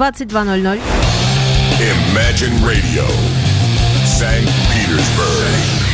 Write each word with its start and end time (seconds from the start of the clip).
2200. 0.00 0.78
Imagine 1.78 2.64
Radio, 2.64 3.04
St. 4.06 4.48
Petersburg. 4.72 5.89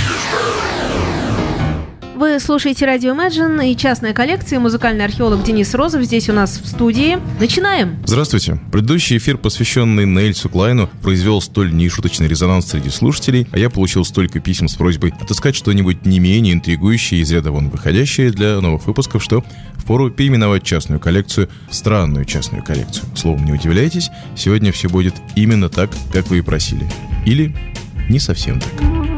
Вы 2.17 2.41
слушаете 2.41 2.87
радио 2.87 3.13
Imagine 3.15 3.71
и 3.71 3.77
частная 3.77 4.15
коллекция. 4.15 4.59
Музыкальный 4.59 5.05
археолог 5.05 5.45
Денис 5.45 5.75
Розов 5.75 6.03
здесь 6.03 6.31
у 6.31 6.33
нас 6.33 6.59
в 6.59 6.67
студии. 6.67 7.19
Начинаем. 7.39 7.99
Здравствуйте. 8.07 8.59
Предыдущий 8.73 9.19
эфир, 9.19 9.37
посвященный 9.37 10.07
Нельсу 10.07 10.49
Клайну, 10.49 10.89
произвел 11.03 11.43
столь 11.43 11.75
нешуточный 11.75 12.27
резонанс 12.27 12.69
среди 12.69 12.89
слушателей, 12.89 13.47
а 13.53 13.59
я 13.59 13.69
получил 13.69 14.03
столько 14.03 14.41
писем 14.41 14.67
с 14.69 14.77
просьбой 14.77 15.13
отыскать 15.21 15.57
что-нибудь 15.57 16.07
не 16.07 16.19
менее 16.19 16.55
интригующее 16.55 17.21
из 17.21 17.31
ряда 17.31 17.51
вон 17.53 17.69
выходящее 17.69 18.31
для 18.31 18.63
новых 18.63 18.87
выпусков, 18.87 19.23
что 19.23 19.45
впору 19.77 20.11
переименовать 20.11 20.63
частную 20.63 20.99
коллекцию 20.99 21.51
в 21.69 21.75
странную 21.75 22.25
частную 22.25 22.65
коллекцию. 22.65 23.05
Словом, 23.15 23.45
не 23.45 23.53
удивляйтесь, 23.53 24.09
сегодня 24.35 24.73
все 24.73 24.89
будет 24.89 25.17
именно 25.35 25.69
так, 25.69 25.91
как 26.15 26.29
вы 26.29 26.39
и 26.39 26.41
просили. 26.41 26.91
Или 27.27 27.55
не 28.09 28.19
совсем 28.19 28.59
так. 28.59 29.16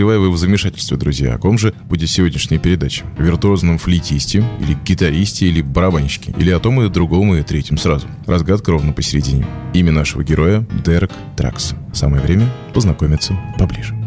Подозреваю 0.00 0.30
вы 0.30 0.34
в 0.34 0.38
замешательстве, 0.38 0.96
друзья. 0.96 1.34
О 1.34 1.38
ком 1.38 1.58
же 1.58 1.74
будет 1.84 2.08
сегодняшняя 2.08 2.56
передача? 2.58 3.04
О 3.18 3.22
виртуозном 3.22 3.76
флейтисте, 3.76 4.42
или 4.58 4.74
гитаристе, 4.82 5.44
или 5.44 5.60
барабанщике? 5.60 6.34
Или 6.38 6.50
о 6.52 6.58
том 6.58 6.80
и 6.80 6.88
другом, 6.88 7.34
и 7.34 7.42
третьем 7.42 7.76
сразу? 7.76 8.08
Разгадка 8.26 8.72
ровно 8.72 8.94
посередине. 8.94 9.46
Имя 9.74 9.92
нашего 9.92 10.24
героя— 10.24 10.66
Дерек 10.86 11.10
Тракс. 11.36 11.74
Самое 11.92 12.22
время 12.22 12.48
познакомиться 12.72 13.38
поближе. 13.58 13.99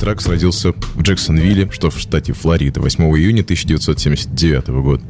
Тракс 0.00 0.24
родился 0.24 0.72
Джексонвилле, 1.10 1.68
что 1.72 1.90
в 1.90 1.98
штате 1.98 2.32
Флорида, 2.32 2.80
8 2.80 3.02
июня 3.16 3.42
1979 3.42 4.68
года. 4.68 5.02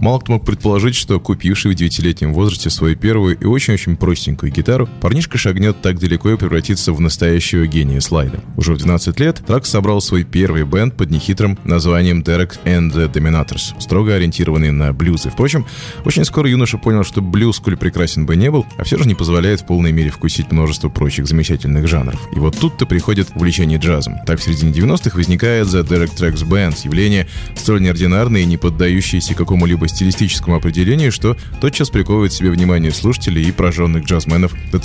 Мало 0.00 0.20
кто 0.20 0.34
мог 0.34 0.46
предположить, 0.46 0.94
что 0.94 1.18
купивший 1.18 1.72
в 1.72 1.74
девятилетнем 1.74 2.32
возрасте 2.32 2.70
свою 2.70 2.94
первую 2.94 3.36
и 3.36 3.44
очень-очень 3.44 3.96
простенькую 3.96 4.52
гитару, 4.52 4.88
парнишка 5.00 5.36
шагнет 5.36 5.82
так 5.82 5.98
далеко 5.98 6.30
и 6.30 6.36
превратится 6.36 6.92
в 6.92 7.00
настоящего 7.00 7.66
гения 7.66 7.98
слайда. 7.98 8.40
Уже 8.56 8.72
в 8.72 8.78
12 8.78 9.18
лет 9.18 9.42
Тракс 9.44 9.68
собрал 9.68 10.00
свой 10.00 10.22
первый 10.22 10.62
бенд 10.62 10.96
под 10.96 11.10
нехитрым 11.10 11.58
названием 11.64 12.22
Derek 12.22 12.52
and 12.64 12.92
the 12.92 13.12
Dominators, 13.12 13.80
строго 13.80 14.14
ориентированный 14.14 14.70
на 14.70 14.92
блюзы. 14.92 15.30
Впрочем, 15.30 15.66
очень 16.04 16.24
скоро 16.24 16.48
юноша 16.48 16.78
понял, 16.78 17.02
что 17.02 17.20
блюз, 17.20 17.56
сколь 17.56 17.76
прекрасен 17.76 18.26
бы 18.26 18.36
не 18.36 18.48
был, 18.48 18.64
а 18.76 18.84
все 18.84 18.96
же 18.96 19.08
не 19.08 19.16
позволяет 19.16 19.62
в 19.62 19.66
полной 19.66 19.90
мере 19.90 20.10
вкусить 20.10 20.52
множество 20.52 20.88
прочих 20.88 21.26
замечательных 21.26 21.88
жанров. 21.88 22.20
И 22.32 22.38
вот 22.38 22.56
тут-то 22.56 22.86
приходит 22.86 23.30
увлечение 23.34 23.80
джазом. 23.80 24.18
Так, 24.24 24.38
в 24.38 24.44
середине 24.44 24.70
90-х 24.70 25.16
возникает 25.16 25.47
The 25.48 25.86
Derek 25.86 26.14
Tracks 26.14 26.46
Band, 26.46 26.76
явление 26.84 27.26
столь 27.56 27.82
неординарное 27.82 28.42
и 28.42 28.44
не 28.44 28.56
поддающееся 28.56 29.34
какому-либо 29.34 29.88
стилистическому 29.88 30.56
определению, 30.56 31.12
что 31.12 31.36
тотчас 31.60 31.90
приковывает 31.90 32.32
себе 32.32 32.50
внимание 32.50 32.92
слушателей 32.92 33.48
и 33.48 33.52
прожженных 33.52 34.04
джазменов 34.04 34.54
до 34.70 34.78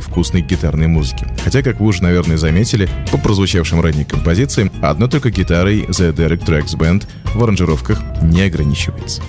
вкусной 0.00 0.42
гитарной 0.42 0.86
музыки. 0.86 1.26
Хотя, 1.44 1.62
как 1.62 1.80
вы 1.80 1.86
уже, 1.86 2.02
наверное, 2.02 2.36
заметили, 2.36 2.88
по 3.10 3.18
прозвучавшим 3.18 3.80
ранее 3.80 4.04
композициям, 4.04 4.70
одной 4.82 5.08
только 5.08 5.30
гитарой 5.30 5.82
The 5.82 6.14
Derek 6.14 6.44
Tracks 6.44 6.76
Band 6.76 7.06
в 7.34 7.42
аранжировках 7.42 8.00
не 8.22 8.42
ограничивается. 8.42 9.22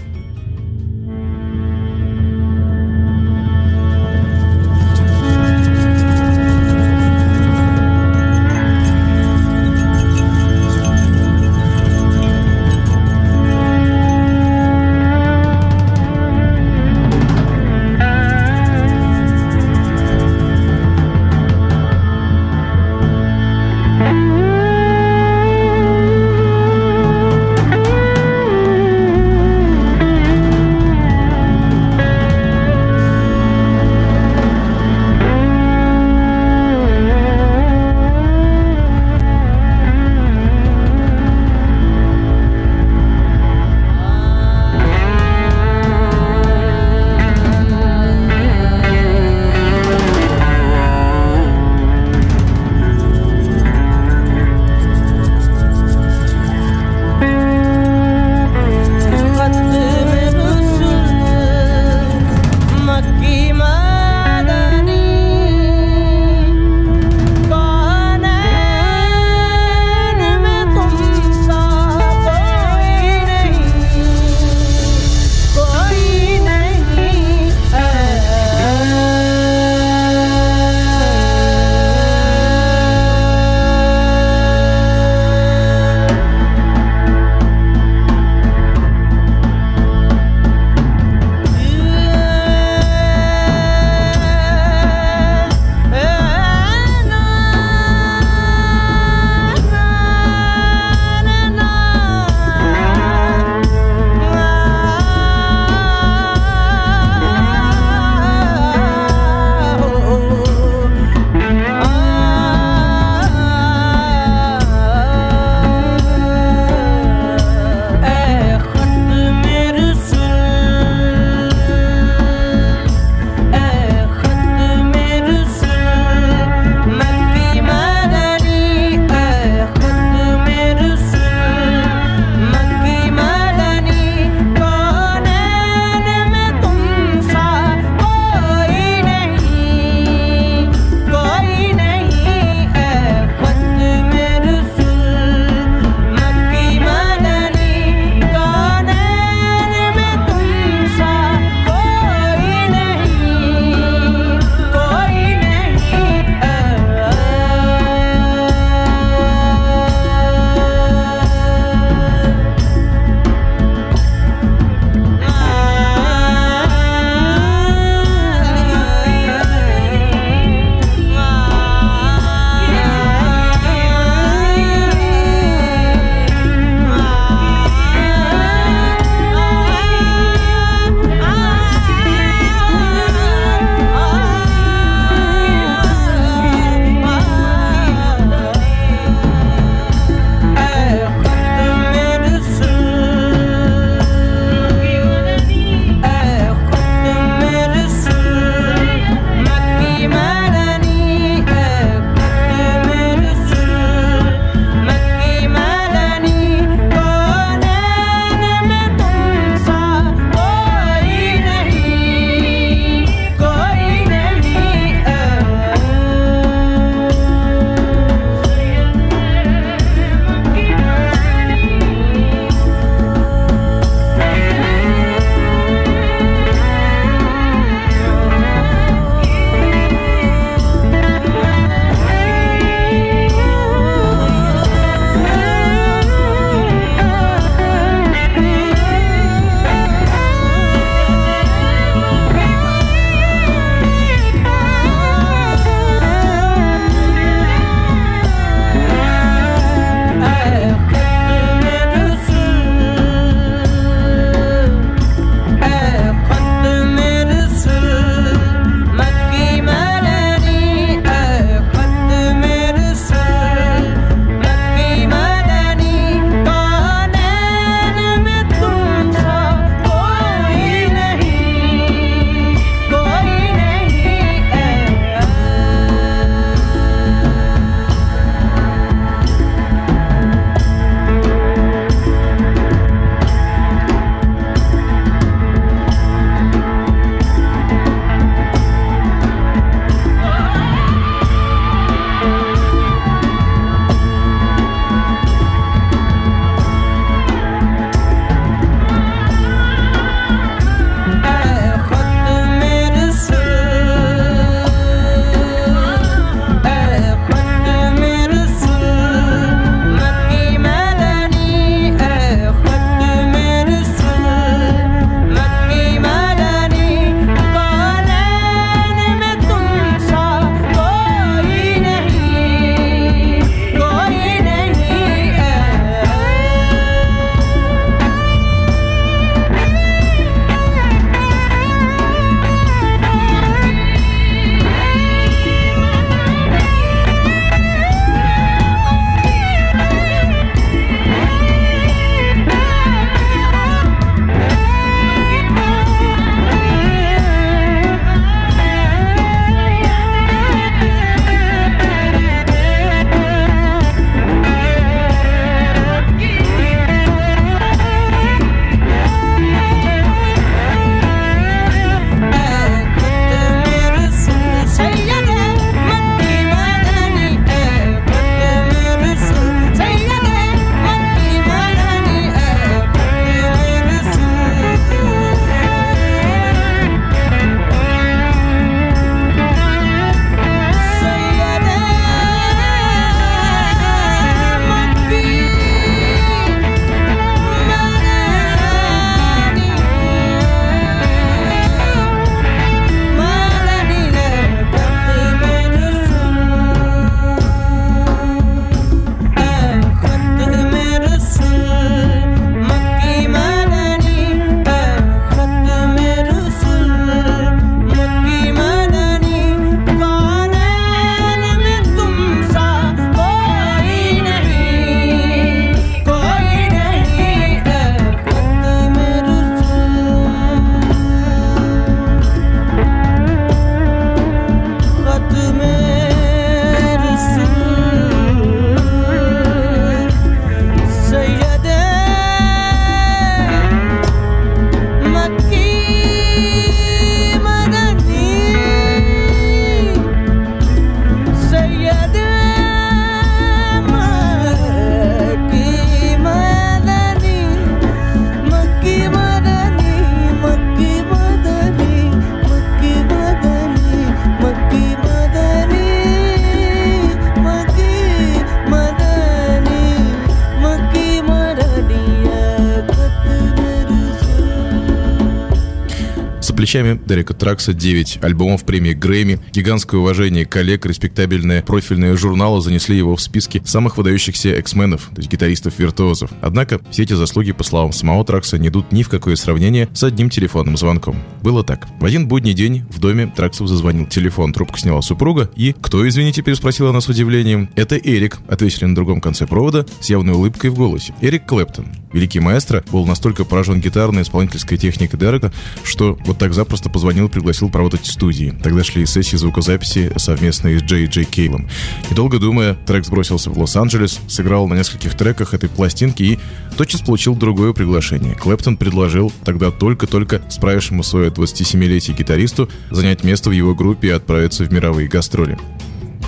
Плечами 466.67 466.99
Дерека 467.05 467.33
Тракса 467.33 467.71
9 467.73 468.19
альбомов 468.23 468.65
премии 468.65 468.91
Грэмми, 468.91 469.39
гигантское 469.53 470.01
уважение 470.01 470.45
коллег, 470.45 470.85
респектабельные 470.85 471.63
профильные 471.63 472.17
журналы 472.17 472.61
занесли 472.61 472.97
его 472.97 473.15
в 473.15 473.21
списки 473.21 473.61
самых 473.63 473.95
выдающихся 473.95 474.59
эксменов, 474.59 475.09
то 475.15 475.21
есть 475.21 475.31
гитаристов-виртуозов. 475.31 476.29
Однако 476.41 476.81
все 476.91 477.03
эти 477.03 477.13
заслуги, 477.13 477.53
по 477.53 477.63
словам 477.63 477.93
самого 477.93 478.25
Тракса, 478.25 478.57
не 478.57 478.67
идут 478.67 478.91
ни 478.91 479.03
в 479.03 479.07
какое 479.07 479.37
сравнение 479.37 479.87
с 479.93 480.03
одним 480.03 480.29
телефонным 480.29 480.75
звонком. 480.75 481.15
Было 481.41 481.63
так. 481.63 481.87
В 482.01 482.03
один 482.03 482.27
будний 482.27 482.53
день 482.53 482.83
в 482.89 482.99
доме 482.99 483.31
Траксов 483.33 483.69
зазвонил 483.69 484.05
телефон, 484.05 484.51
трубку 484.51 484.77
сняла 484.77 485.01
супруга, 485.01 485.49
и 485.55 485.73
«Кто, 485.81 486.05
извините?» 486.05 486.41
переспросила 486.41 486.89
она 486.89 486.99
с 486.99 487.07
удивлением. 487.07 487.69
«Это 487.77 487.95
Эрик», 487.95 488.39
ответили 488.49 488.83
на 488.83 488.95
другом 488.95 489.21
конце 489.21 489.47
провода 489.47 489.85
с 490.01 490.09
явной 490.09 490.33
улыбкой 490.33 490.71
в 490.71 490.75
голосе. 490.75 491.13
Эрик 491.21 491.45
Клэптон. 491.45 491.85
Великий 492.13 492.39
маэстро 492.39 492.83
был 492.91 493.05
настолько 493.05 493.43
поражен 493.45 493.81
гитарной 493.81 494.21
исполнительской 494.21 494.77
техникой 494.77 495.19
Дерека, 495.19 495.51
что 495.83 496.17
вот 496.25 496.37
так 496.37 496.53
запросто 496.53 496.89
позвонил 496.89 497.27
и 497.27 497.29
пригласил 497.29 497.69
поработать 497.69 498.01
в 498.01 498.11
студии. 498.11 498.53
Тогда 498.63 498.83
шли 498.83 499.05
сессии 499.05 499.35
звукозаписи 499.35 500.11
совместные 500.17 500.79
с 500.79 500.83
Джей 500.83 501.07
Джей 501.07 501.25
Кейлом. 501.25 501.69
Недолго 502.09 502.39
думая, 502.39 502.75
трек 502.85 503.05
сбросился 503.05 503.49
в 503.49 503.57
Лос-Анджелес, 503.57 504.19
сыграл 504.27 504.67
на 504.67 504.75
нескольких 504.75 505.15
треках 505.15 505.53
этой 505.53 505.69
пластинки 505.69 506.23
и 506.23 506.39
тотчас 506.77 507.01
получил 507.01 507.35
другое 507.35 507.73
приглашение. 507.73 508.35
Клэптон 508.35 508.77
предложил 508.77 509.31
тогда 509.43 509.71
только-только 509.71 510.41
справившему 510.49 511.03
свое 511.03 511.29
27-летие 511.29 512.15
гитаристу 512.17 512.69
занять 512.89 513.23
место 513.23 513.49
в 513.49 513.53
его 513.53 513.75
группе 513.75 514.09
и 514.09 514.11
отправиться 514.11 514.63
в 514.63 514.71
мировые 514.71 515.07
гастроли. 515.07 515.57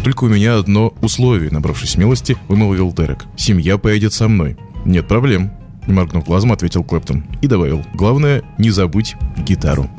«Только 0.04 0.26
у 0.26 0.28
меня 0.28 0.58
одно 0.58 0.94
условие»,— 1.02 1.50
набравшись 1.52 1.92
смелости, 1.92 2.38
вымолвил 2.48 2.94
Дерек. 2.94 3.26
«Семья 3.38 3.78
поедет 3.78 4.14
со 4.14 4.28
мной». 4.28 4.58
«Нет 4.86 5.08
проблем»,— 5.08 5.52
не 5.90 5.96
моргнув 5.96 6.24
глазом, 6.24 6.52
ответил 6.52 6.84
Клэптон. 6.84 7.24
И 7.42 7.48
добавил. 7.48 7.84
«Главное, 7.94 8.44
не 8.58 8.70
забудь 8.70 9.16
гитару». 9.38 9.90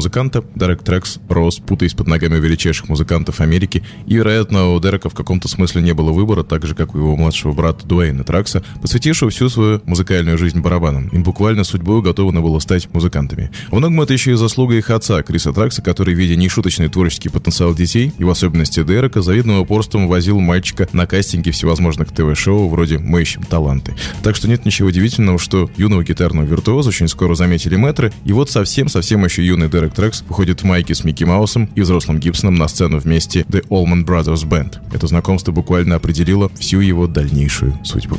Музыканта, 0.00 0.42
Дерек 0.60 0.82
Трекс 0.82 1.18
рос, 1.28 1.58
путаясь 1.58 1.94
под 1.94 2.06
ногами 2.06 2.38
величайших 2.38 2.90
музыкантов 2.90 3.40
Америки, 3.40 3.82
и, 4.06 4.14
вероятно, 4.14 4.74
у 4.74 4.80
Дерека 4.80 5.08
в 5.08 5.14
каком-то 5.14 5.48
смысле 5.48 5.80
не 5.80 5.94
было 5.94 6.12
выбора, 6.12 6.42
так 6.42 6.66
же, 6.66 6.74
как 6.74 6.94
у 6.94 6.98
его 6.98 7.16
младшего 7.16 7.52
брата 7.52 7.86
Дуэйна 7.86 8.24
Тракса, 8.24 8.62
посвятившего 8.82 9.30
всю 9.30 9.48
свою 9.48 9.80
музыкальную 9.86 10.36
жизнь 10.36 10.60
барабанам. 10.60 11.08
Им 11.08 11.22
буквально 11.22 11.64
судьбой 11.64 12.02
готовы 12.02 12.38
было 12.40 12.58
стать 12.58 12.92
музыкантами. 12.92 13.50
Во 13.70 13.78
многом 13.78 14.02
это 14.02 14.12
еще 14.12 14.32
и 14.32 14.34
заслуга 14.34 14.74
их 14.74 14.90
отца, 14.90 15.22
Криса 15.22 15.52
Тракса, 15.52 15.80
который, 15.80 16.12
видя 16.12 16.36
нешуточный 16.36 16.88
творческий 16.88 17.30
потенциал 17.30 17.74
детей, 17.74 18.12
и 18.18 18.24
в 18.24 18.28
особенности 18.28 18.82
Дерека, 18.82 19.22
завидным 19.22 19.60
упорством 19.60 20.08
возил 20.08 20.38
мальчика 20.40 20.86
на 20.92 21.06
кастинги 21.06 21.50
всевозможных 21.50 22.12
ТВ-шоу 22.12 22.68
вроде 22.68 22.98
«Мы 22.98 23.22
ищем 23.22 23.44
таланты». 23.44 23.94
Так 24.22 24.36
что 24.36 24.46
нет 24.46 24.66
ничего 24.66 24.88
удивительного, 24.88 25.38
что 25.38 25.70
юного 25.78 26.04
гитарного 26.04 26.44
виртуоза 26.44 26.90
очень 26.90 27.08
скоро 27.08 27.34
заметили 27.34 27.76
мэтры, 27.76 28.12
и 28.26 28.32
вот 28.32 28.50
совсем-совсем 28.50 29.24
еще 29.24 29.44
юный 29.44 29.70
Дерек 29.70 29.94
Трекс 29.94 30.22
выходит 30.28 30.49
в 30.58 30.64
майке 30.64 30.94
с 30.94 31.04
Микки 31.04 31.22
Маусом 31.22 31.68
и 31.76 31.80
взрослым 31.82 32.18
Гибсоном 32.18 32.56
на 32.56 32.66
сцену 32.66 32.98
вместе 32.98 33.42
The 33.42 33.64
Allman 33.68 34.04
Brothers 34.04 34.44
Band. 34.44 34.78
Это 34.92 35.06
знакомство 35.06 35.52
буквально 35.52 35.94
определило 35.94 36.50
всю 36.58 36.80
его 36.80 37.06
дальнейшую 37.06 37.78
судьбу. 37.84 38.16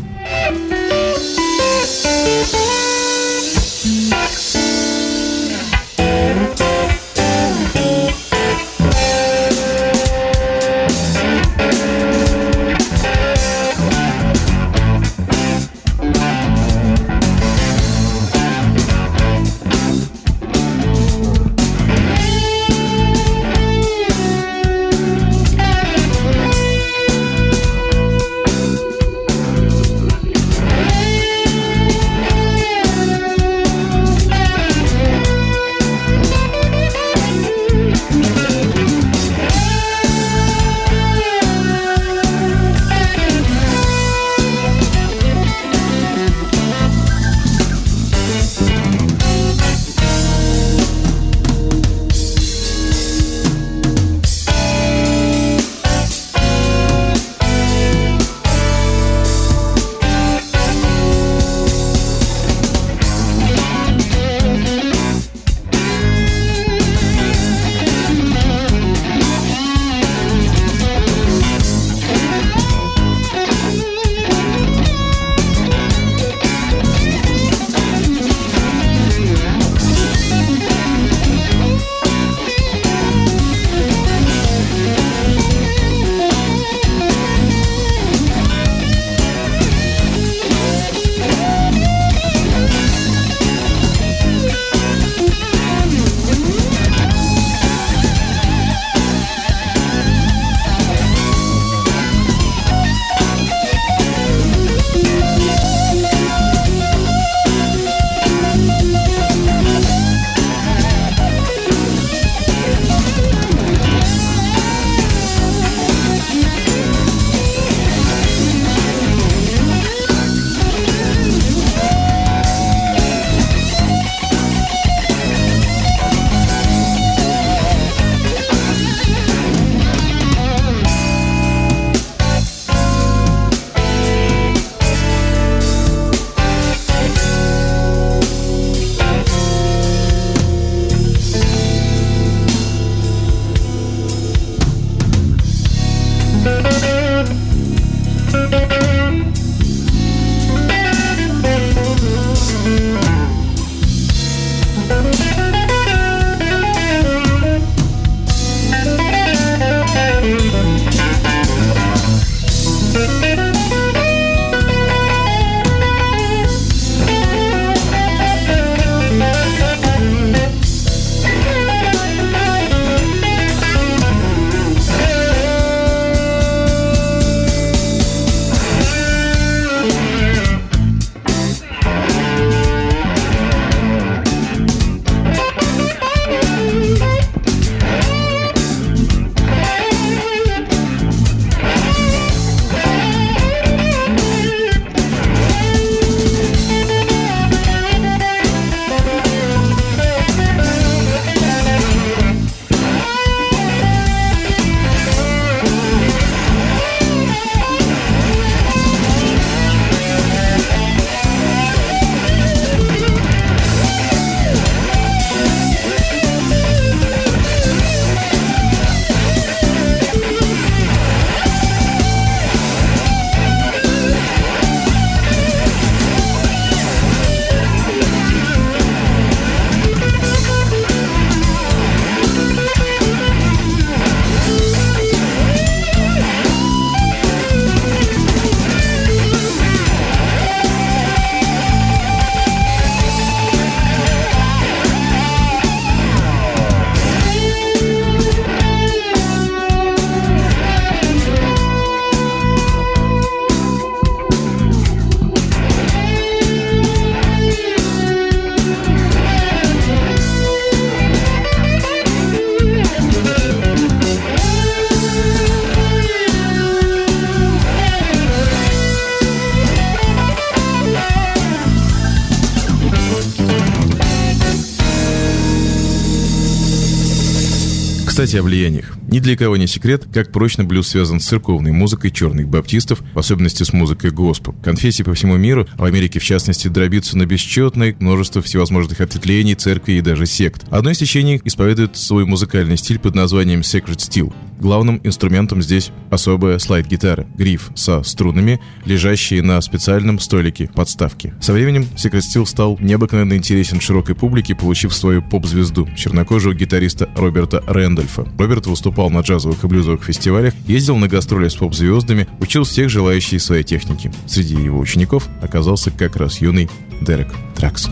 Кстати, 278.31 278.43
о 278.43 278.45
влияниях. 278.45 278.93
Ни 279.09 279.19
для 279.19 279.35
кого 279.35 279.57
не 279.57 279.67
секрет, 279.67 280.05
как 280.13 280.31
прочно 280.31 280.63
блюз 280.63 280.87
связан 280.87 281.19
с 281.19 281.25
церковной 281.25 281.73
музыкой 281.73 282.11
черных 282.11 282.47
баптистов, 282.47 283.01
в 283.13 283.19
особенности 283.19 283.63
с 283.63 283.73
музыкой 283.73 284.11
госпел. 284.11 284.55
Конфессии 284.63 285.03
по 285.03 285.13
всему 285.13 285.35
миру, 285.35 285.67
а 285.77 285.81
в 285.81 285.83
Америке 285.83 286.21
в 286.21 286.23
частности, 286.23 286.69
дробится 286.69 287.17
на 287.17 287.25
бесчетное 287.25 287.93
множество 287.99 288.41
всевозможных 288.41 289.01
ответвлений, 289.01 289.55
церкви 289.55 289.95
и 289.95 290.01
даже 290.01 290.27
сект. 290.27 290.63
Одно 290.69 290.91
из 290.91 290.99
течений 290.99 291.41
исповедует 291.43 291.97
свой 291.97 292.25
музыкальный 292.25 292.77
стиль 292.77 292.99
под 292.99 293.15
названием 293.15 293.61
Sacred 293.61 293.97
Steel. 293.97 294.33
Главным 294.61 295.01
инструментом 295.03 295.63
здесь 295.63 295.89
особая 296.11 296.59
слайд-гитара, 296.59 297.25
гриф 297.35 297.71
со 297.73 298.03
струнами, 298.03 298.61
лежащие 298.85 299.41
на 299.41 299.59
специальном 299.59 300.19
столике 300.19 300.69
подставки. 300.75 301.33
Со 301.41 301.51
временем 301.51 301.87
Secret 301.95 302.19
Steel 302.19 302.45
стал 302.45 302.77
необыкновенно 302.79 303.33
интересен 303.33 303.81
широкой 303.81 304.13
публике, 304.13 304.53
получив 304.53 304.93
свою 304.93 305.23
поп-звезду, 305.23 305.89
чернокожего 305.97 306.53
гитариста 306.53 307.09
Роберта 307.15 307.63
Рэндольфа. 307.65 308.27
Роберт 308.37 308.67
выступал 308.67 309.09
на 309.09 309.21
джазовых 309.21 309.63
и 309.63 309.67
блюзовых 309.67 310.03
фестивалях, 310.03 310.53
ездил 310.67 310.97
на 310.97 311.07
гастроли 311.07 311.47
с 311.47 311.55
поп-звездами, 311.55 312.27
учил 312.39 312.63
всех 312.63 312.91
желающих 312.91 313.41
своей 313.41 313.63
техники. 313.63 314.11
Среди 314.27 314.53
его 314.53 314.77
учеников 314.77 315.27
оказался 315.41 315.89
как 315.89 316.17
раз 316.17 316.39
юный 316.39 316.69
Дерек 317.01 317.29
Тракс. 317.55 317.89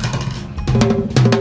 Thank 0.72 1.39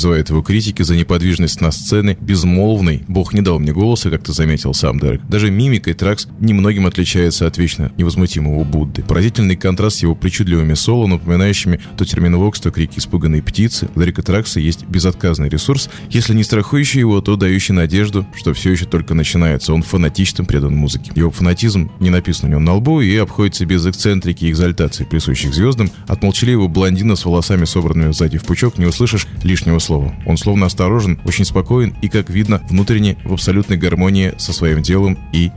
называют 0.00 0.30
его 0.30 0.40
критики 0.40 0.80
за 0.80 0.96
неподвижность 0.96 1.60
на 1.60 1.70
сцене, 1.70 2.16
безмолвный, 2.22 3.04
бог 3.06 3.34
не 3.34 3.42
дал 3.42 3.58
мне 3.58 3.74
голоса, 3.74 4.08
как 4.08 4.22
ты 4.24 4.32
заметил 4.32 4.72
сам, 4.72 4.98
Дерек. 4.98 5.20
Даже 5.28 5.50
мимикой 5.50 5.92
Тракс 5.92 6.26
немногим 6.40 6.86
отличается 6.86 7.46
от 7.46 7.58
вечно 7.58 7.92
невозмутимого 7.98 8.64
Будды. 8.64 9.02
Поразительный 9.02 9.56
контраст 9.56 9.98
с 9.98 10.02
его 10.02 10.14
причудливыми 10.14 10.72
соло, 10.72 11.06
напоминающими 11.06 11.80
то 11.98 12.06
терминвокс, 12.06 12.60
то 12.60 12.70
крики 12.70 12.98
испуганной 12.98 13.42
птицы. 13.42 13.90
У 13.94 14.00
Дерека 14.00 14.22
Тракса 14.22 14.58
есть 14.58 14.86
безотказный 14.86 15.50
ресурс, 15.50 15.90
если 16.08 16.32
не 16.32 16.44
страхующий 16.44 17.00
его, 17.00 17.20
то 17.20 17.36
дающий 17.36 17.74
надежду, 17.74 18.26
что 18.34 18.54
все 18.54 18.72
еще 18.72 18.86
только 18.86 19.12
начинается. 19.12 19.74
Он 19.74 19.82
фанатично 19.82 20.46
предан 20.46 20.74
музыке. 20.74 21.12
Его 21.14 21.30
фанатизм 21.30 21.90
не 22.00 22.08
написан 22.08 22.48
у 22.48 22.52
него 22.52 22.60
на 22.60 22.72
лбу 22.76 23.02
и 23.02 23.14
обходится 23.18 23.66
без 23.66 23.86
эксцентрики 23.86 24.46
и 24.46 24.50
экзальтации, 24.50 25.04
присущих 25.04 25.52
звездам. 25.52 25.90
От 26.06 26.22
молчаливого 26.22 26.68
блондина 26.68 27.16
с 27.16 27.26
волосами, 27.26 27.66
собранными 27.66 28.12
сзади 28.12 28.38
в 28.38 28.44
пучок, 28.44 28.78
не 28.78 28.86
услышишь 28.86 29.26
лишнего 29.42 29.78
слова. 29.78 29.89
Он 29.98 30.36
словно 30.36 30.66
осторожен, 30.66 31.20
очень 31.24 31.44
спокоен 31.44 31.94
и, 32.02 32.08
как 32.08 32.30
видно, 32.30 32.62
внутренне 32.68 33.16
в 33.24 33.32
абсолютной 33.32 33.76
гармонии 33.76 34.34
со 34.38 34.52
своим 34.52 34.82
делом 34.82 35.18
и 35.32 35.50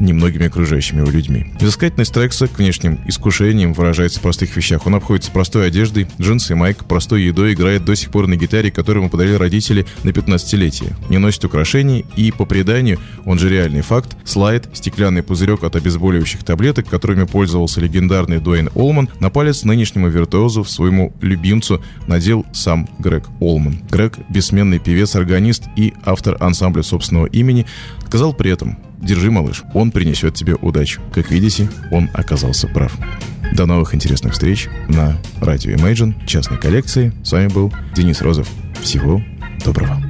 немногими 0.00 0.46
окружающими 0.46 1.00
его 1.00 1.10
людьми. 1.10 1.46
Взыскательность 1.60 2.12
Трекса 2.12 2.48
к 2.48 2.58
внешним 2.58 2.98
искушениям 3.06 3.72
выражается 3.72 4.18
в 4.18 4.22
простых 4.22 4.56
вещах. 4.56 4.86
Он 4.86 4.94
обходится 4.94 5.30
простой 5.30 5.66
одеждой, 5.66 6.08
джинсы 6.20 6.52
и 6.52 6.56
майк, 6.56 6.84
простой 6.84 7.22
едой, 7.22 7.52
играет 7.52 7.84
до 7.84 7.94
сих 7.94 8.10
пор 8.10 8.26
на 8.26 8.36
гитаре, 8.36 8.70
которую 8.70 9.02
ему 9.02 9.10
подарили 9.10 9.34
родители 9.34 9.86
на 10.02 10.10
15-летие. 10.10 10.94
Не 11.08 11.18
носит 11.18 11.44
украшений 11.44 12.04
и, 12.16 12.32
по 12.32 12.44
преданию, 12.44 12.98
он 13.24 13.38
же 13.38 13.48
реальный 13.48 13.82
факт, 13.82 14.16
слайд, 14.24 14.68
стеклянный 14.72 15.22
пузырек 15.22 15.62
от 15.64 15.76
обезболивающих 15.76 16.44
таблеток, 16.44 16.88
которыми 16.88 17.24
пользовался 17.24 17.80
легендарный 17.80 18.40
Дуэйн 18.40 18.70
Олман, 18.74 19.08
на 19.20 19.30
палец 19.30 19.64
нынешнему 19.64 20.08
виртуозу, 20.08 20.64
своему 20.64 21.12
любимцу, 21.20 21.82
надел 22.06 22.46
сам 22.52 22.88
Грег 22.98 23.26
Олман. 23.40 23.80
Грег– 23.90 24.18
бессменный 24.28 24.78
певец, 24.78 25.14
органист 25.16 25.64
и 25.76 25.94
автор 26.04 26.36
ансамбля 26.40 26.82
собственного 26.82 27.26
имени, 27.26 27.66
сказал 28.06 28.32
при 28.34 28.50
этом– 28.50 28.78
Держи, 29.00 29.30
малыш, 29.30 29.64
он 29.74 29.90
принесет 29.90 30.34
тебе 30.34 30.54
удачу. 30.54 31.00
Как 31.12 31.30
видите, 31.30 31.70
он 31.90 32.10
оказался 32.12 32.68
прав. 32.68 32.96
До 33.52 33.66
новых 33.66 33.94
интересных 33.94 34.34
встреч 34.34 34.68
на 34.88 35.16
радио 35.40 35.72
Imagine, 35.72 36.14
частной 36.26 36.58
коллекции. 36.58 37.12
С 37.24 37.32
вами 37.32 37.48
был 37.48 37.72
Денис 37.94 38.20
Розов. 38.20 38.48
Всего 38.82 39.22
доброго. 39.64 40.09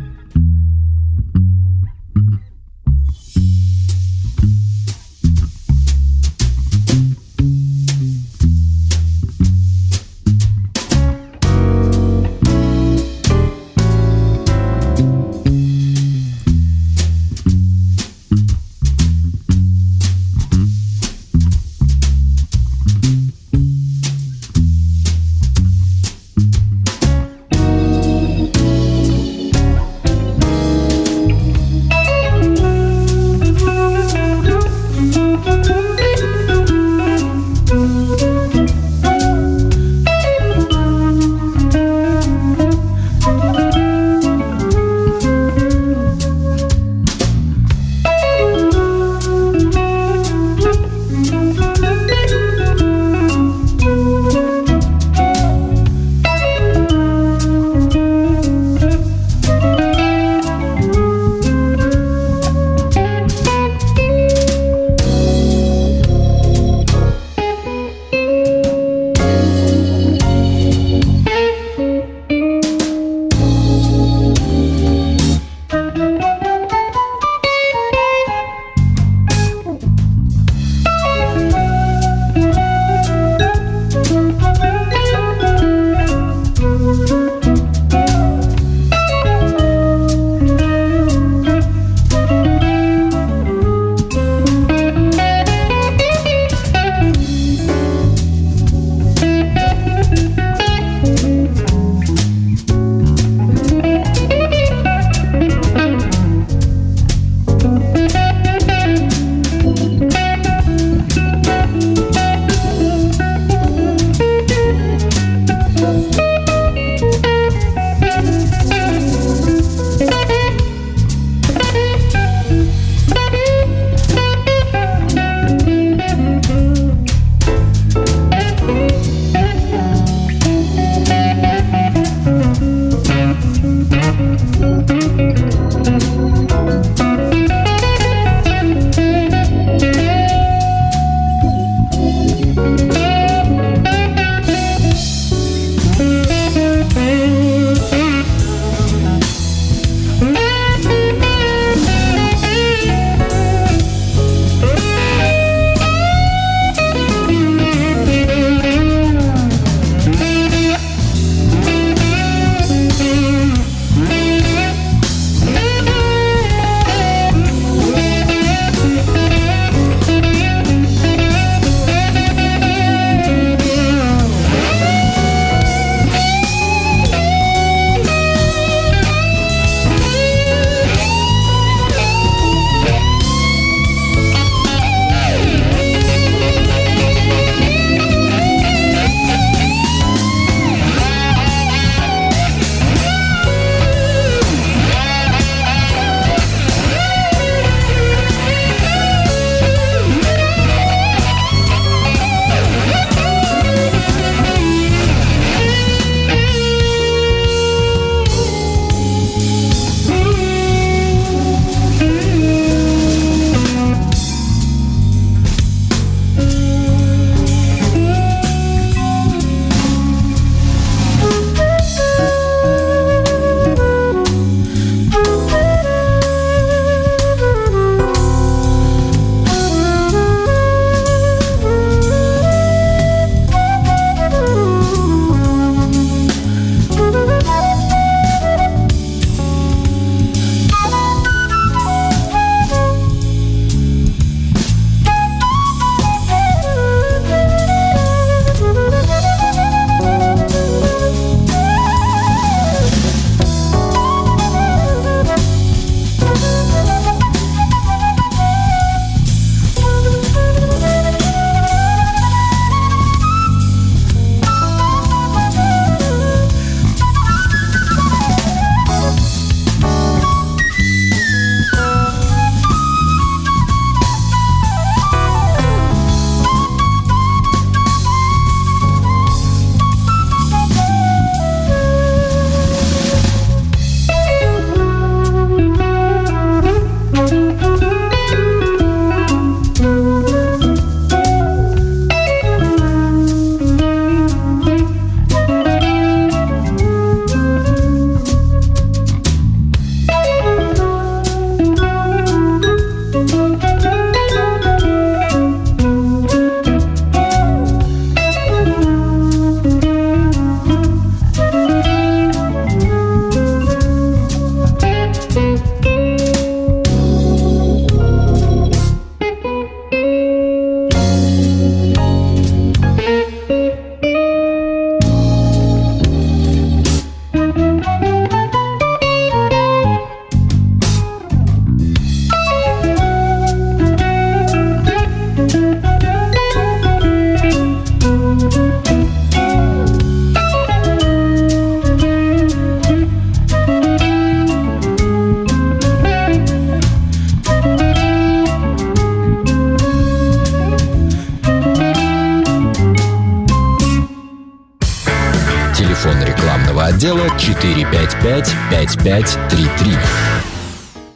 455-5533. 359.05 359.97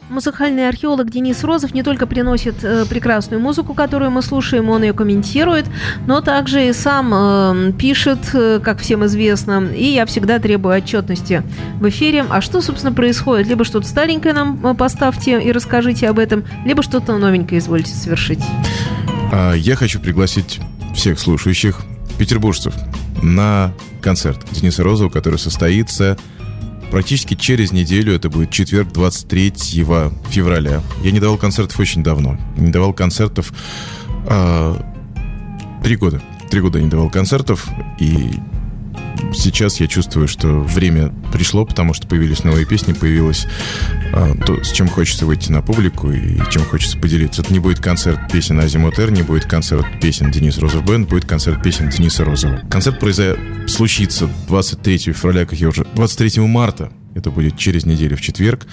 Музыкальный 0.09 0.69
археолог 0.69 1.11
Денис 1.11 1.43
Розов 1.43 1.73
не 1.73 1.83
только 1.83 2.07
приносит 2.07 2.63
э, 2.63 2.85
прекрасную 2.85 3.41
музыку, 3.41 3.73
которую 3.73 4.11
мы 4.11 4.21
слушаем, 4.21 4.69
он 4.69 4.83
ее 4.83 4.93
комментирует, 4.93 5.65
но 6.07 6.21
также 6.21 6.69
и 6.69 6.73
сам 6.73 7.11
э, 7.13 7.71
пишет, 7.73 8.19
э, 8.33 8.61
как 8.63 8.79
всем 8.79 9.05
известно. 9.05 9.67
И 9.75 9.83
я 9.83 10.05
всегда 10.05 10.39
требую 10.39 10.75
отчетности 10.77 11.43
в 11.81 11.89
эфире. 11.89 12.25
А 12.29 12.39
что, 12.39 12.61
собственно, 12.61 12.93
происходит? 12.93 13.47
Либо 13.47 13.65
что-то 13.65 13.87
старенькое 13.87 14.33
нам 14.33 14.65
э, 14.65 14.73
поставьте 14.73 15.41
и 15.41 15.51
расскажите 15.51 16.07
об 16.07 16.19
этом, 16.19 16.45
либо 16.65 16.81
что-то 16.81 17.17
новенькое 17.17 17.59
извольте 17.59 17.91
совершить. 17.91 18.43
А, 19.33 19.53
Я 19.53 19.75
хочу 19.75 19.99
пригласить 19.99 20.59
всех 20.95 21.19
слушающих 21.19 21.81
петербуржцев 22.17 22.73
на 23.21 23.73
концерт 24.01 24.39
Дениса 24.51 24.83
Розова, 24.83 25.09
который 25.09 25.39
состоится 25.39 26.17
практически 26.91 27.35
через 27.35 27.71
неделю. 27.71 28.13
Это 28.13 28.29
будет 28.29 28.51
четверг, 28.51 28.91
23 28.91 29.53
февраля. 30.29 30.81
Я 31.03 31.11
не 31.11 31.19
давал 31.19 31.37
концертов 31.37 31.79
очень 31.79 32.03
давно. 32.03 32.37
Не 32.57 32.71
давал 32.71 32.93
концертов 32.93 33.53
а, 34.27 34.81
три 35.83 35.95
года. 35.95 36.21
Три 36.49 36.61
года 36.61 36.81
не 36.81 36.89
давал 36.89 37.09
концертов, 37.09 37.67
и 37.99 38.31
сейчас 39.33 39.79
я 39.79 39.87
чувствую, 39.87 40.27
что 40.27 40.59
время 40.59 41.13
пришло, 41.31 41.65
потому 41.65 41.93
что 41.93 42.07
появились 42.07 42.43
новые 42.43 42.65
песни, 42.65 42.93
появилось 42.93 43.47
а, 44.13 44.35
то, 44.45 44.63
с 44.63 44.71
чем 44.71 44.87
хочется 44.87 45.25
выйти 45.25 45.51
на 45.51 45.61
публику 45.61 46.11
и 46.11 46.37
чем 46.51 46.63
хочется 46.63 46.97
поделиться. 46.97 47.41
Это 47.41 47.53
не 47.53 47.59
будет 47.59 47.79
концерт 47.79 48.19
песен 48.31 48.59
Азимутер, 48.59 49.11
не 49.11 49.23
будет 49.23 49.45
концерт 49.45 49.85
песен 50.01 50.31
Денис 50.31 50.57
Розов 50.57 50.85
Бенд, 50.85 51.09
будет 51.09 51.25
концерт 51.25 51.61
песен 51.61 51.89
Дениса 51.89 52.23
Розова. 52.23 52.61
Концерт 52.69 52.99
произойдет, 52.99 53.39
случится 53.67 54.29
23 54.47 54.97
февраля, 54.97 55.45
как 55.45 55.59
я 55.59 55.69
уже... 55.69 55.85
23 55.95 56.41
марта, 56.43 56.91
это 57.13 57.31
будет 57.31 57.57
через 57.57 57.85
неделю 57.85 58.17
в 58.17 58.21
четверг. 58.21 58.67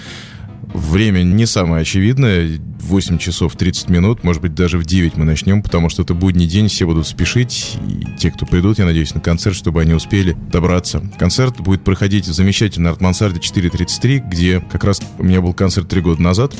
Время 0.73 1.23
не 1.23 1.45
самое 1.45 1.81
очевидное. 1.81 2.59
8 2.79 3.17
часов 3.17 3.55
30 3.55 3.89
минут, 3.89 4.23
может 4.23 4.41
быть, 4.41 4.55
даже 4.55 4.77
в 4.77 4.85
9 4.85 5.15
мы 5.15 5.23
начнем, 5.23 5.61
потому 5.61 5.87
что 5.89 6.01
это 6.01 6.13
будний 6.13 6.47
день, 6.47 6.67
все 6.67 6.85
будут 6.85 7.07
спешить. 7.07 7.77
И 7.87 8.05
те, 8.17 8.29
кто 8.29 8.45
придут, 8.45 8.79
я 8.79 8.85
надеюсь, 8.85 9.13
на 9.13 9.21
концерт, 9.21 9.55
чтобы 9.55 9.81
они 9.81 9.93
успели 9.93 10.35
добраться. 10.51 11.01
Концерт 11.17 11.61
будет 11.61 11.83
проходить 11.83 12.27
в 12.27 12.33
замечательной 12.33 12.91
арт-мансарде 12.91 13.39
433, 13.39 14.19
где 14.19 14.59
как 14.59 14.83
раз 14.83 15.01
у 15.17 15.23
меня 15.23 15.41
был 15.41 15.53
концерт 15.53 15.87
3 15.87 16.01
года 16.01 16.21
назад. 16.21 16.53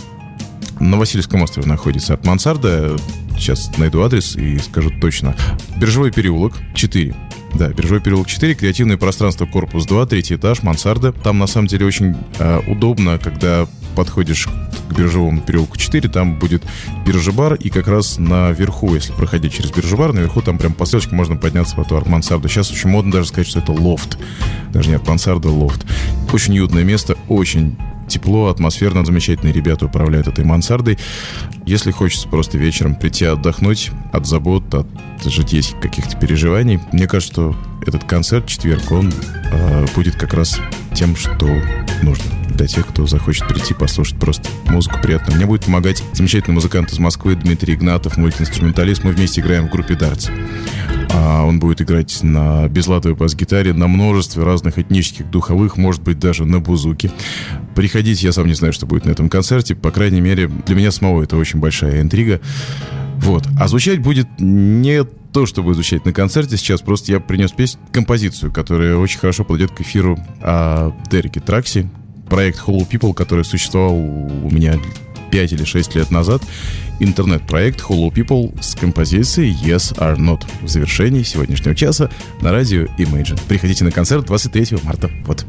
На 0.80 0.98
Васильевском 0.98 1.42
острове 1.42 1.68
находится 1.68 2.14
арт-мансарда. 2.14 2.96
Сейчас 3.38 3.78
найду 3.78 4.02
адрес 4.02 4.36
и 4.36 4.60
скажу 4.60 4.92
точно. 5.02 5.36
Биржевой 5.78 6.12
переулок 6.12 6.54
4. 6.76 7.16
Да, 7.56 7.70
Биржевой 7.70 8.02
переулок 8.02 8.28
4, 8.28 8.56
креативное 8.56 8.98
пространство, 8.98 9.46
корпус 9.46 9.86
2, 9.86 10.06
третий 10.06 10.36
этаж, 10.36 10.64
мансарда. 10.64 11.12
Там 11.12 11.38
на 11.38 11.48
самом 11.48 11.68
деле 11.68 11.86
очень 11.86 12.16
э, 12.40 12.62
удобно, 12.68 13.20
когда 13.20 13.68
подходишь 13.94 14.48
к 14.90 14.94
биржевому 14.94 15.42
переулку 15.42 15.78
4, 15.78 16.10
там 16.10 16.38
будет 16.38 16.64
биржебар, 17.06 17.56
и 17.56 17.70
как 17.70 17.88
раз 17.88 18.18
наверху, 18.18 18.94
если 18.94 19.14
проходить 19.14 19.54
через 19.54 19.72
биржебар, 19.72 20.14
наверху 20.14 20.42
там 20.42 20.58
прям 20.58 20.74
по 20.74 20.86
ссылочке 20.86 21.16
можно 21.16 21.36
подняться 21.36 21.76
в 21.76 21.80
эту 21.80 21.98
арт-мансарду. 21.98 22.48
Сейчас 22.48 22.72
очень 22.72 22.90
модно 22.90 23.12
даже 23.12 23.28
сказать, 23.28 23.48
что 23.48 23.60
это 23.60 23.72
лофт. 23.72 24.18
Даже 24.72 24.90
не 24.90 24.96
арт-мансарда, 24.96 25.50
а 25.50 25.52
лофт. 25.52 25.86
Очень 26.32 26.54
уютное 26.54 26.84
место, 26.84 27.18
очень 27.28 27.78
тепло, 28.08 28.48
атмосферно, 28.48 29.06
замечательные 29.06 29.54
ребята 29.54 29.86
управляют 29.86 30.28
этой 30.28 30.46
мансардой. 30.46 31.00
Если 31.66 31.92
хочется 31.92 32.28
просто 32.28 32.58
вечером 32.58 32.96
прийти 32.96 33.26
отдохнуть 33.26 33.92
от 34.12 34.28
забот, 34.28 34.74
от 34.74 34.88
житейских 35.24 35.80
каких-то 35.80 36.18
переживаний, 36.18 36.80
мне 36.92 37.08
кажется, 37.08 37.34
что 37.34 37.56
этот 37.86 38.04
концерт 38.04 38.48
четверг, 38.48 38.92
он 38.92 39.12
э, 39.52 39.86
будет 39.96 40.16
как 40.16 40.34
раз 40.34 40.60
тем, 40.94 41.16
что 41.16 41.48
нужно 42.02 42.43
для 42.54 42.68
тех, 42.68 42.88
кто 42.88 43.06
захочет 43.08 43.48
прийти 43.48 43.74
послушать 43.74 44.18
просто 44.20 44.50
музыку 44.66 45.00
приятную. 45.02 45.38
Мне 45.38 45.46
будет 45.46 45.66
помогать 45.66 46.04
замечательный 46.14 46.54
музыкант 46.54 46.92
из 46.92 47.00
Москвы 47.00 47.36
Дмитрий 47.36 47.76
Игнатов, 47.76 48.18
мультиинструменталист. 48.18 49.04
Мы 49.04 49.12
вместе 49.12 49.42
играем 49.42 49.68
в 49.68 49.72
группе 49.72 49.96
Дартс. 49.96 50.30
А 51.16 51.44
он 51.44 51.60
будет 51.60 51.82
играть 51.82 52.24
на 52.24 52.68
безлатовой 52.68 53.16
бас-гитаре, 53.16 53.74
на 53.74 53.88
множестве 53.88 54.44
разных 54.44 54.80
этнических 54.80 55.30
духовых, 55.30 55.78
может 55.78 56.02
быть, 56.02 56.20
даже 56.20 56.46
на 56.46 56.60
бузуке. 56.60 57.12
Приходите, 57.76 58.26
я 58.26 58.34
сам 58.34 58.48
не 58.48 58.54
знаю, 58.54 58.74
что 58.74 58.86
будет 58.86 59.06
на 59.06 59.12
этом 59.12 59.30
концерте. 59.30 59.76
По 59.76 59.92
крайней 59.92 60.22
мере, 60.22 60.48
для 60.48 60.76
меня 60.76 60.92
самого 60.92 61.24
это 61.24 61.38
очень 61.38 61.60
большая 61.60 62.02
интрига. 62.02 62.42
Вот. 63.18 63.48
А 63.60 63.68
звучать 63.68 64.00
будет 64.00 64.28
не 64.40 65.04
то, 65.04 65.46
что 65.46 65.64
будет 65.64 65.76
звучать 65.76 66.06
на 66.06 66.14
концерте 66.14 66.58
сейчас, 66.58 66.82
просто 66.82 67.12
я 67.12 67.20
принес 67.20 67.52
песню, 67.52 67.82
композицию, 67.92 68.52
которая 68.52 68.96
очень 68.96 69.20
хорошо 69.20 69.44
подойдет 69.44 69.72
к 69.72 69.82
эфиру 69.82 70.18
о 70.42 70.92
Дереке 71.10 71.40
Тракси, 71.40 71.90
проект 72.30 72.60
Hollow 72.60 72.88
People, 72.90 73.14
который 73.14 73.46
существовал 73.46 73.96
у 73.96 74.50
меня 74.50 74.80
5 75.32 75.54
или 75.54 75.64
6 75.64 75.96
лет 75.96 76.12
назад. 76.12 76.42
Интернет-проект 77.00 77.82
Hollow 77.82 78.14
People 78.14 78.54
с 78.62 78.76
композицией 78.76 79.54
Yes 79.54 79.98
or 79.98 80.16
Not 80.18 80.46
в 80.62 80.68
завершении 80.68 81.24
сегодняшнего 81.24 81.76
часа 81.76 82.10
на 82.42 82.52
радио 82.52 82.84
Imagine. 82.98 83.40
Приходите 83.48 83.84
на 83.84 83.92
концерт 83.92 84.26
23 84.26 84.78
марта. 84.84 85.10
Вот. 85.26 85.46